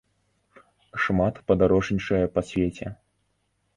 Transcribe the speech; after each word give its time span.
Шмат 1.03 1.35
падарожнічае 1.51 2.23
па 2.39 2.49
свеце. 2.51 2.87